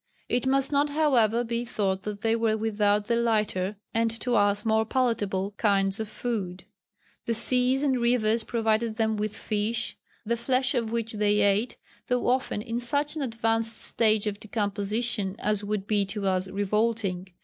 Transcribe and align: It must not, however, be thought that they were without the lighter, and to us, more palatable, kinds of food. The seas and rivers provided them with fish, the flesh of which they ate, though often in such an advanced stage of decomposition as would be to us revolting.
It 0.27 0.47
must 0.47 0.71
not, 0.71 0.89
however, 0.89 1.43
be 1.43 1.63
thought 1.63 2.01
that 2.05 2.21
they 2.21 2.35
were 2.35 2.57
without 2.57 3.05
the 3.05 3.15
lighter, 3.17 3.75
and 3.93 4.09
to 4.21 4.35
us, 4.35 4.65
more 4.65 4.83
palatable, 4.83 5.51
kinds 5.57 5.99
of 5.99 6.07
food. 6.09 6.63
The 7.27 7.35
seas 7.35 7.83
and 7.83 8.01
rivers 8.01 8.43
provided 8.43 8.95
them 8.95 9.15
with 9.15 9.37
fish, 9.37 9.95
the 10.25 10.35
flesh 10.37 10.73
of 10.73 10.91
which 10.91 11.13
they 11.13 11.41
ate, 11.41 11.77
though 12.07 12.25
often 12.25 12.63
in 12.63 12.79
such 12.79 13.15
an 13.15 13.21
advanced 13.21 13.79
stage 13.79 14.25
of 14.25 14.39
decomposition 14.39 15.35
as 15.37 15.63
would 15.63 15.85
be 15.85 16.03
to 16.07 16.25
us 16.25 16.47
revolting. 16.47 17.27